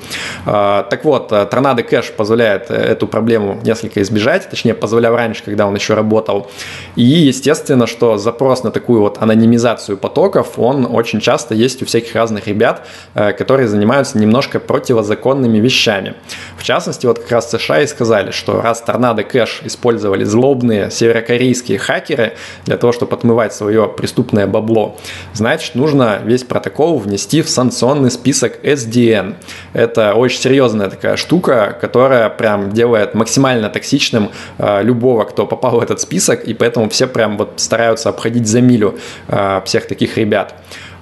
Э, 0.47 0.85
так 0.89 1.05
вот, 1.05 1.33
э, 1.33 1.49
Tornado 1.51 1.89
Cash 1.89 2.13
позволяет 2.17 2.71
эту 2.71 3.07
проблему 3.07 3.61
несколько 3.63 4.03
избежать, 4.03 4.49
точнее, 4.51 4.75
позволял 4.75 5.15
раньше, 5.15 5.43
когда 5.45 5.67
он 5.67 5.75
еще 5.75 5.95
работал. 5.95 6.51
И, 6.97 7.03
естественно, 7.03 7.87
что 7.87 8.19
запрос 8.19 8.65
на 8.65 8.71
такую 8.71 9.01
вот 9.01 9.19
анонимизацию 9.21 9.97
потоков, 9.99 10.59
он 10.59 10.87
очень 10.91 11.21
часто 11.27 11.57
есть 11.57 11.83
у 11.83 11.87
всяких 11.87 12.15
разных 12.15 12.47
ребят, 12.47 12.87
э, 13.15 13.33
которые 13.33 13.67
занимаются 13.67 14.17
немножко 14.17 14.61
противозаконными 14.61 15.59
вещами. 15.59 16.15
В 16.57 16.63
частности, 16.63 17.07
вот 17.07 17.19
как 17.19 17.33
раз 17.33 17.51
США 17.51 17.81
и 17.81 17.87
сказали, 17.89 18.31
что 18.31 18.61
раз 18.61 18.81
торнадо 18.81 19.25
кэш 19.25 19.63
использовали 19.65 20.23
злобные 20.23 20.89
северокорейские 20.91 21.79
хакеры 21.79 22.35
для 22.65 22.77
того, 22.77 22.93
чтобы 22.93 23.17
отмывать 23.17 23.53
свое 23.53 23.89
преступное 23.89 24.47
бабло, 24.47 24.97
значит, 25.33 25.75
нужно 25.75 26.21
весь 26.25 26.45
протокол 26.45 26.99
внести 26.99 27.43
в 27.43 27.49
санкционный 27.49 28.13
список 28.13 28.61
SDN. 28.63 29.35
Это 29.73 30.15
очень 30.15 30.41
серьезная 30.41 30.89
такая 30.89 31.17
штука, 31.17 31.77
которая 31.81 32.29
прям 32.29 32.71
делает 32.71 33.15
максимально 33.15 33.69
токсичным 33.69 34.31
э, 34.59 34.83
любого, 34.85 35.25
кто 35.25 35.45
попал 35.47 35.81
в 35.81 35.83
этот 35.83 36.01
список, 36.01 36.45
и 36.45 36.55
поэтому 36.55 36.89
все 36.89 37.09
прям 37.09 37.37
вот 37.37 37.55
стараются 37.57 38.11
обходить 38.11 38.47
за 38.47 38.61
милю 38.61 38.95
э, 39.27 39.61
всех 39.65 39.89
таких 39.89 40.17
ребят. 40.17 40.55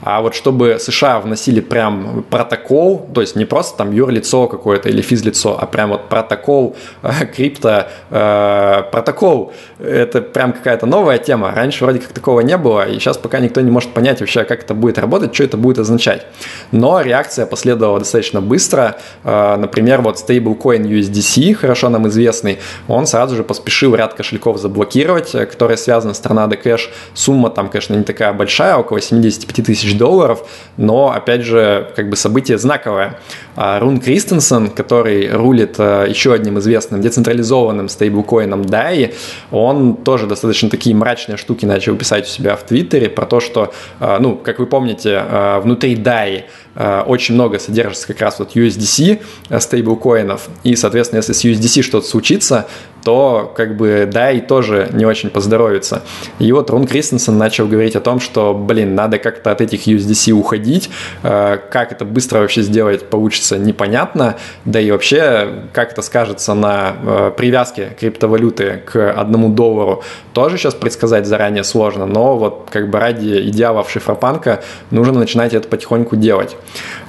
А 0.05 0.21
вот 0.21 0.35
чтобы 0.35 0.77
США 0.79 1.19
вносили 1.19 1.61
прям 1.61 2.25
протокол, 2.29 3.09
то 3.15 3.23
есть 3.23 3.37
не 3.37 3.47
просто 3.47 3.79
там 3.79 3.91
юрлицо 3.91 4.47
какое-то 4.49 4.91
или 4.91 5.01
физлицо, 5.01 5.57
а 5.59 5.65
прям 5.65 5.91
вот 5.91 6.11
протокол 6.11 6.77
э, 7.03 7.27
крипто, 7.35 7.89
э, 8.11 8.83
протокол, 8.93 9.55
это 9.79 10.21
прям 10.21 10.53
какая-то 10.53 10.85
новая 10.85 11.17
тема. 11.17 11.53
Раньше 11.57 11.85
вроде 11.85 12.01
как 12.01 12.13
такого 12.13 12.41
не 12.41 12.59
было, 12.59 12.87
и 12.87 12.99
сейчас 12.99 13.17
пока 13.17 13.41
никто 13.41 13.63
не 13.63 13.71
может 13.71 13.95
понять 13.95 14.21
вообще, 14.21 14.45
как 14.45 14.65
это 14.65 14.75
будет 14.75 14.99
работать, 14.99 15.35
что 15.35 15.45
это 15.45 15.57
будет 15.57 15.79
означать. 15.79 16.27
Но 16.71 17.01
реакция 17.01 17.47
последовала 17.47 17.99
достаточно 17.99 18.43
быстро. 18.43 18.97
Э, 19.25 19.57
например, 19.57 20.03
вот 20.03 20.19
стейблкоин 20.19 20.85
USDC, 20.85 21.55
хорошо 21.55 21.89
нам 21.89 22.09
известный, 22.09 22.59
он 22.89 23.07
сразу 23.07 23.37
же 23.37 23.43
поспешил 23.43 23.95
ряд 23.95 24.13
кошельков 24.13 24.59
заблокировать, 24.59 25.33
которые 25.33 25.79
связаны 25.79 26.13
с 26.13 26.21
Tornado 26.21 26.63
Cash. 26.63 26.91
Сумма 27.15 27.49
там, 27.49 27.71
конечно, 27.71 27.95
не 27.95 28.05
такая 28.05 28.35
большая, 28.35 28.77
около 28.77 29.01
75 29.01 29.65
тысяч 29.65 29.94
долларов, 29.95 30.49
но, 30.77 31.11
опять 31.11 31.43
же, 31.43 31.91
как 31.97 32.09
бы 32.09 32.17
событие 32.17 32.59
знаковое. 32.59 33.19
А 33.57 33.79
Рун 33.79 34.01
Кристенсен, 34.01 34.71
который 34.71 35.31
рулит 35.31 35.77
э, 35.79 36.07
еще 36.09 36.33
одним 36.33 36.59
известным 36.59 37.01
децентрализованным 37.01 37.89
стейблкоином 37.89 38.63
DAI, 38.63 39.15
он 39.53 39.97
тоже 39.97 40.27
достаточно 40.27 40.69
такие 40.69 40.95
мрачные 40.97 41.37
штуки 41.37 41.65
начал 41.65 41.95
писать 41.95 42.25
у 42.25 42.29
себя 42.29 42.57
в 42.57 42.65
Твиттере 42.65 43.09
про 43.09 43.27
то, 43.27 43.41
что, 43.41 43.73
э, 44.01 44.17
ну, 44.19 44.37
как 44.37 44.59
вы 44.59 44.67
помните, 44.67 45.23
э, 45.25 45.61
внутри 45.61 45.95
DAI 45.95 46.45
очень 47.07 47.37
много 47.37 47.61
содержится 47.61 48.09
как 48.09 48.21
раз 48.21 48.41
вот 48.41 48.57
USDC 48.57 49.23
стейблкоинов, 49.61 50.49
и, 50.65 50.75
соответственно, 50.75 51.19
если 51.19 51.33
с 51.33 51.45
USDC 51.45 51.83
что-то 51.83 52.05
случится, 52.05 52.67
то 53.05 53.53
как 53.55 53.77
бы 53.77 54.09
да, 54.11 54.31
и 54.33 54.41
тоже 54.41 54.89
не 54.93 55.05
очень 55.05 55.31
поздоровится. 55.31 56.03
И 56.39 56.51
вот 56.53 56.71
Рон 56.71 56.87
Кристенсен 56.87 57.37
начал 57.37 57.69
говорить 57.69 57.95
о 57.97 58.01
том, 58.01 58.19
что, 58.19 58.55
блин, 58.55 58.95
надо 58.95 59.19
как-то 59.19 59.51
от 59.53 59.61
этих 59.61 59.87
USDC 59.87 60.33
уходить, 60.33 60.91
э, 61.23 61.59
как 61.71 61.93
это 61.93 62.05
быстро 62.05 62.41
вообще 62.41 62.63
сделать 62.63 63.09
получится 63.11 63.59
непонятно, 63.59 64.37
да 64.65 64.81
и 64.81 64.91
вообще 64.91 65.65
как 65.73 65.93
это 65.93 66.03
скажется 66.03 66.55
на 66.55 66.95
э, 67.03 67.33
привязке 67.37 67.95
криптовалюты 68.01 68.83
к 68.87 69.13
одному 69.13 69.51
доллару, 69.51 70.03
тоже 70.33 70.57
сейчас 70.57 70.75
предсказать 70.75 71.27
заранее 71.27 71.65
сложно, 71.65 72.07
но 72.07 72.37
вот 72.37 72.69
как 72.71 72.89
бы 72.89 72.99
ради 72.99 73.49
идеалов 73.51 73.91
шифропанка 73.91 74.63
нужно 74.91 75.19
начинать 75.19 75.53
это 75.53 75.69
потихоньку 75.69 76.17
делать. 76.17 76.57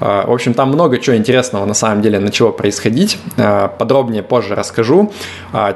Э, 0.02 0.26
в 0.28 0.32
общем, 0.32 0.54
там 0.54 0.70
много 0.70 0.98
чего 0.98 1.16
интересного 1.16 1.66
на 1.66 1.74
самом 1.74 2.02
деле 2.02 2.20
начало 2.20 2.52
происходить, 2.52 3.18
подробнее 3.78 4.24
позже 4.24 4.56
расскажу. 4.56 5.12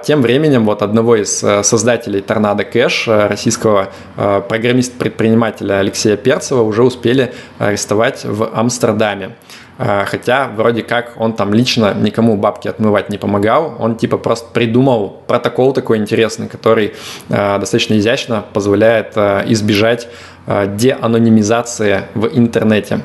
Тем 0.09 0.23
временем 0.23 0.65
вот 0.65 0.81
одного 0.81 1.17
из 1.17 1.43
э, 1.43 1.61
создателей 1.61 2.21
Торнадо 2.21 2.63
Кэш, 2.63 3.07
э, 3.07 3.27
российского 3.27 3.89
э, 4.17 4.41
программиста-предпринимателя 4.49 5.77
Алексея 5.77 6.17
Перцева, 6.17 6.63
уже 6.63 6.81
успели 6.81 7.31
арестовать 7.59 8.25
в 8.25 8.49
Амстердаме. 8.51 9.35
хотя 9.77 10.47
вроде 10.47 10.81
как 10.81 11.13
он 11.17 11.33
там 11.33 11.53
лично 11.53 11.93
никому 11.93 12.37
бабки 12.37 12.67
отмывать 12.67 13.09
не 13.09 13.19
помогал, 13.19 13.75
он 13.77 13.97
типа 13.97 14.17
просто 14.17 14.51
придумал 14.51 15.21
протокол 15.27 15.73
такой 15.73 15.97
интересный, 15.97 16.49
который 16.49 16.95
достаточно 17.29 17.97
изящно 17.97 18.43
позволяет 18.51 19.15
избежать 19.15 20.09
деанонимизации 20.47 22.01
в 22.15 22.25
интернете. 22.25 23.01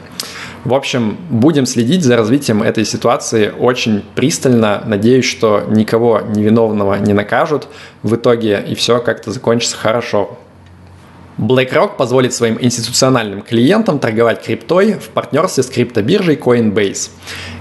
В 0.65 0.73
общем, 0.73 1.19
будем 1.29 1.67
следить 1.67 2.03
за 2.03 2.17
развитием 2.17 2.63
этой 2.63 2.87
ситуации 2.87 3.53
очень 3.57 4.03
пристально. 4.15 4.83
Надеюсь, 4.87 5.27
что 5.27 5.65
никого 5.69 6.23
невиновного 6.23 6.95
не 6.95 7.13
накажут 7.13 7.69
в 8.03 8.15
итоге, 8.15 8.65
и 8.67 8.75
все 8.75 8.99
как-то 8.99 9.31
закончится 9.31 9.77
хорошо. 9.77 10.39
BlackRock 11.37 11.97
позволит 11.97 12.33
своим 12.33 12.57
институциональным 12.61 13.43
клиентам 13.43 13.99
торговать 13.99 14.43
криптой 14.43 14.95
в 14.95 15.09
партнерстве 15.11 15.65
с 15.65 15.67
криптобиржей 15.67 16.37
Coinbase. 16.37 17.11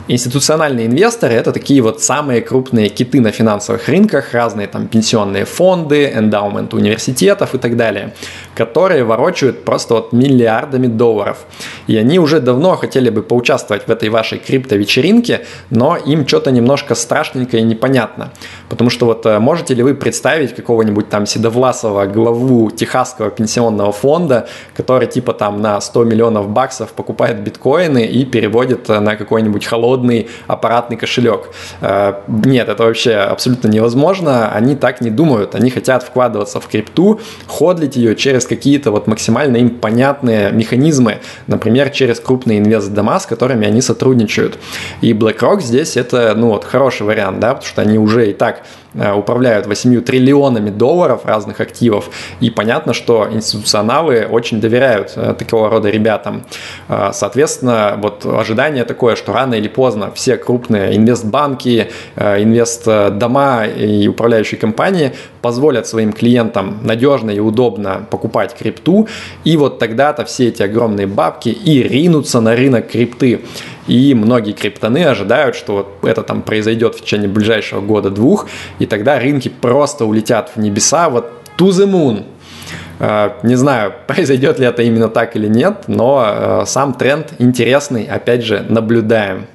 Институциональные 0.09 0.87
инвесторы– 0.87 1.33
это 1.35 1.53
такие 1.53 1.81
вот 1.81 2.01
самые 2.01 2.41
крупные 2.41 2.89
киты 2.89 3.21
на 3.21 3.31
финансовых 3.31 3.87
рынках, 3.87 4.33
разные 4.33 4.67
там 4.67 4.87
пенсионные 4.87 5.45
фонды, 5.45 6.11
эндаумент 6.13 6.73
университетов 6.73 7.55
и 7.55 7.57
так 7.57 7.77
далее, 7.77 8.13
которые 8.53 9.05
ворочают 9.05 9.63
просто 9.63 9.93
вот 9.93 10.11
миллиардами 10.11 10.87
долларов. 10.87 11.45
И 11.87 11.95
они 11.95 12.19
уже 12.19 12.41
давно 12.41 12.75
хотели 12.75 13.09
бы 13.09 13.23
поучаствовать 13.23 13.87
в 13.87 13.91
этой 13.91 14.09
вашей 14.09 14.39
крипто-вечеринке, 14.39 15.45
но 15.69 15.95
им 15.95 16.27
что-то 16.27 16.51
немножко 16.51 16.95
страшненько 16.95 17.55
и 17.55 17.61
непонятно. 17.61 18.33
Потому 18.67 18.89
что 18.89 19.05
вот 19.05 19.25
э, 19.25 19.39
можете 19.39 19.73
ли 19.73 19.83
вы 19.83 19.95
представить 19.95 20.53
какого-нибудь 20.53 21.07
там 21.07 21.25
седовласого 21.25 22.07
главу 22.07 22.71
техасского 22.71 23.29
пенсионного 23.29 23.93
фонда, 23.93 24.49
который 24.75 25.07
типа 25.07 25.31
там 25.31 25.61
на 25.61 25.79
100 25.79 26.03
миллионов 26.03 26.49
баксов 26.49 26.91
покупает 26.91 27.39
биткоины 27.39 28.05
и 28.05 28.25
переводит 28.25 28.89
э, 28.89 28.99
на 28.99 29.15
какой-нибудь 29.15 29.65
холодный 29.65 29.92
холодный 29.93 30.27
аппаратный 30.47 30.97
кошелек. 30.97 31.49
Э, 31.81 32.13
нет, 32.27 32.69
это 32.69 32.83
вообще 32.83 33.15
абсолютно 33.15 33.67
невозможно. 33.67 34.51
Они 34.51 34.75
так 34.75 35.01
не 35.01 35.09
думают. 35.09 35.55
Они 35.55 35.69
хотят 35.69 36.03
вкладываться 36.03 36.59
в 36.59 36.67
крипту, 36.67 37.19
ходлить 37.47 37.95
ее 37.95 38.15
через 38.15 38.45
какие-то 38.45 38.91
вот 38.91 39.07
максимально 39.07 39.57
им 39.57 39.69
понятные 39.69 40.51
механизмы, 40.51 41.17
например, 41.47 41.89
через 41.89 42.19
крупные 42.19 42.59
инвест-дома, 42.59 43.19
с 43.19 43.25
которыми 43.25 43.67
они 43.67 43.81
сотрудничают. 43.81 44.57
И 45.01 45.13
BlackRock 45.13 45.61
здесь 45.61 45.97
это, 45.97 46.33
ну 46.35 46.47
вот, 46.49 46.65
хороший 46.65 47.05
вариант, 47.05 47.39
да, 47.39 47.53
потому 47.53 47.67
что 47.67 47.81
они 47.81 47.97
уже 47.97 48.29
и 48.29 48.33
так 48.33 48.63
управляют 48.93 49.67
8 49.67 50.01
триллионами 50.01 50.69
долларов 50.69 51.25
разных 51.25 51.61
активов, 51.61 52.09
и 52.39 52.49
понятно, 52.49 52.93
что 52.93 53.27
институционалы 53.31 54.27
очень 54.29 54.61
доверяют 54.61 55.13
э, 55.15 55.33
такого 55.37 55.69
рода 55.69 55.89
ребятам. 55.89 56.45
Э, 56.89 57.09
соответственно, 57.13 57.97
вот 57.97 58.25
ожидание 58.25 58.83
такое, 58.85 59.15
что 59.15 59.33
рано 59.33 59.55
или 59.55 59.67
поздно 59.67 60.11
все 60.13 60.37
крупные 60.37 60.95
инвестбанки, 60.95 61.89
инвестдома 62.15 63.65
и 63.65 64.07
управляющие 64.07 64.59
компании 64.59 65.13
позволят 65.43 65.85
своим 65.85 66.13
клиентам 66.13 66.79
надежно 66.83 67.29
и 67.29 67.39
удобно 67.39 68.07
покупать 68.09 68.55
крипту, 68.57 69.09
и 69.43 69.57
вот 69.57 69.77
тогда-то 69.77 70.23
все 70.23 70.47
эти 70.47 70.63
огромные 70.63 71.05
бабки 71.05 71.49
и 71.49 71.83
ринутся 71.83 72.39
на 72.39 72.55
рынок 72.55 72.87
крипты. 72.87 73.41
И 73.85 74.13
многие 74.15 74.53
криптоны 74.53 75.03
ожидают, 75.03 75.57
что 75.57 75.73
вот 75.73 76.09
это 76.09 76.23
там 76.23 76.43
произойдет 76.43 76.95
в 76.95 77.01
течение 77.01 77.27
ближайшего 77.27 77.81
года-двух, 77.81 78.47
и 78.79 78.85
тогда 78.85 79.19
рынки 79.19 79.49
просто 79.49 80.05
улетят 80.05 80.51
в 80.55 80.59
небеса, 80.61 81.09
вот 81.09 81.29
to 81.57 81.67
the 81.67 81.85
moon. 81.85 82.23
А, 83.01 83.37
не 83.43 83.55
знаю, 83.55 83.93
произойдет 84.07 84.59
ли 84.59 84.65
это 84.65 84.81
именно 84.81 85.09
так 85.09 85.35
или 85.35 85.47
нет, 85.47 85.83
но 85.87 86.25
э, 86.25 86.63
сам 86.65 86.93
тренд 86.93 87.33
интересный, 87.39 88.05
опять 88.05 88.45
же, 88.45 88.65
наблюдаем. 88.69 89.47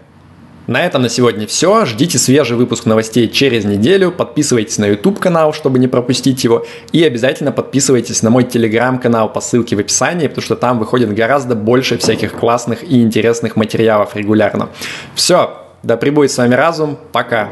На 0.68 0.84
этом 0.84 1.00
на 1.00 1.08
сегодня 1.08 1.46
все. 1.46 1.86
Ждите 1.86 2.18
свежий 2.18 2.54
выпуск 2.54 2.84
новостей 2.84 3.26
через 3.28 3.64
неделю. 3.64 4.12
Подписывайтесь 4.12 4.76
на 4.76 4.84
YouTube 4.84 5.18
канал, 5.18 5.54
чтобы 5.54 5.78
не 5.78 5.88
пропустить 5.88 6.44
его. 6.44 6.66
И 6.92 7.02
обязательно 7.02 7.52
подписывайтесь 7.52 8.22
на 8.22 8.28
мой 8.28 8.44
телеграм 8.44 8.98
канал 8.98 9.32
по 9.32 9.40
ссылке 9.40 9.76
в 9.76 9.78
описании, 9.78 10.28
потому 10.28 10.44
что 10.44 10.56
там 10.56 10.78
выходит 10.78 11.14
гораздо 11.14 11.54
больше 11.54 11.96
всяких 11.96 12.34
классных 12.34 12.84
и 12.84 13.00
интересных 13.00 13.56
материалов 13.56 14.14
регулярно. 14.14 14.68
Все, 15.14 15.56
да 15.82 15.96
пребудет 15.96 16.32
с 16.32 16.36
вами 16.36 16.54
разум. 16.54 16.98
Пока. 17.12 17.48